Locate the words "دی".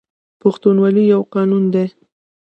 1.73-1.85